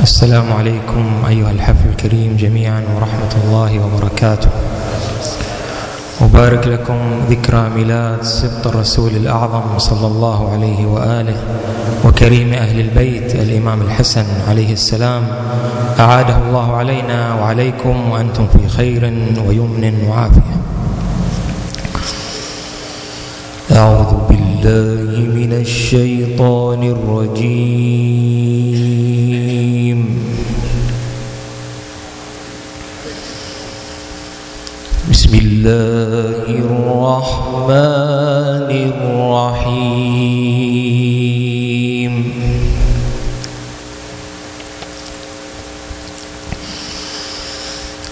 السلام 0.00 0.52
عليكم 0.52 1.04
أيها 1.28 1.50
الحفل 1.50 1.88
الكريم 1.88 2.36
جميعا 2.36 2.82
ورحمة 2.96 3.32
الله 3.44 3.80
وبركاته. 3.84 4.48
أبارك 6.20 6.66
لكم 6.66 6.98
ذكرى 7.30 7.68
ميلاد 7.68 8.22
سبط 8.22 8.66
الرسول 8.66 9.10
الأعظم 9.10 9.78
صلى 9.78 10.06
الله 10.06 10.52
عليه 10.52 10.86
وآله 10.86 11.36
وكريم 12.04 12.52
أهل 12.52 12.80
البيت 12.80 13.34
الإمام 13.34 13.82
الحسن 13.82 14.24
عليه 14.48 14.72
السلام. 14.72 15.22
أعاده 16.00 16.36
الله 16.48 16.76
علينا 16.76 17.34
وعليكم 17.34 18.10
وأنتم 18.10 18.46
في 18.46 18.68
خير 18.68 19.04
ويمن 19.46 20.08
وعافية. 20.08 20.56
بالله 24.62 25.18
من 25.34 25.52
الشيطان 25.52 26.82
الرجيم. 26.94 27.82
بسم 35.10 35.34
الله 35.34 36.46
الرحمن 36.66 37.70
الرحيم. 38.94 40.22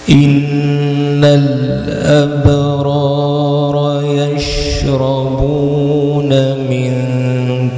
إن 0.09 1.23
الأبرار 1.23 2.55
يشربون 4.03 5.70
من 6.69 6.93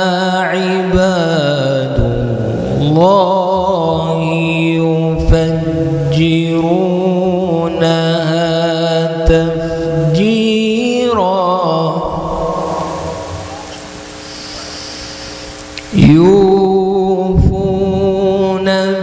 يوفون 15.94 17.54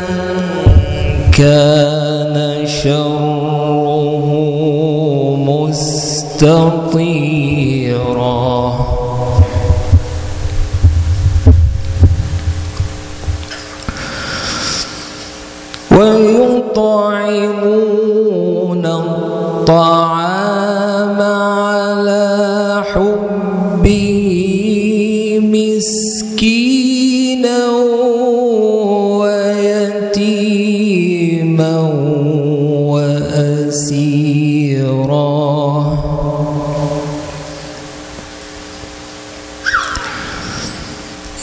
كان 1.39 2.37
شره 2.67 4.27
مستطيرا. 5.49 6.73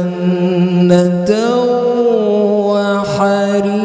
جنة 0.00 1.30
وحريرا. 2.72 3.80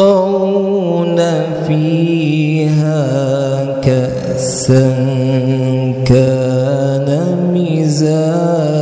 ويسقون 0.02 1.20
فيها 1.68 3.02
كأسا 3.82 4.90
كان 6.06 7.10
مزاجها 7.54 8.82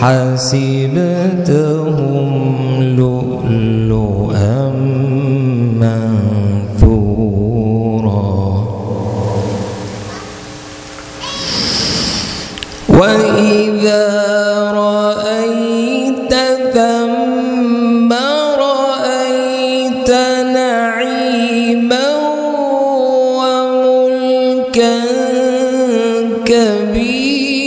حسبتهم 0.00 1.64
وإذا 13.00 14.06
رأيت 14.74 16.34
ثم 16.74 18.12
رأيت 18.58 20.10
نعيما 20.54 22.08
وملكا 23.38 25.00
كبيرا 26.44 27.64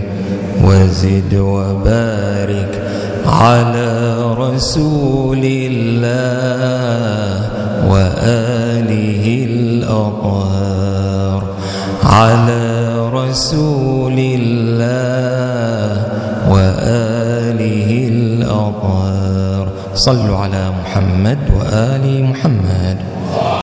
وزد 0.64 1.34
وبارك 1.34 2.82
على 3.26 4.22
رسول 4.38 5.44
الله 5.44 7.50
وآله 7.90 9.46
الأطهار. 9.50 10.61
على 12.12 12.92
رسول 13.08 14.18
الله 14.18 16.06
وآله 16.52 18.08
الأطهار. 18.08 19.68
صلوا 19.94 20.36
على 20.36 20.70
محمد 20.70 21.38
وآل 21.56 22.24
محمد. 22.24 22.96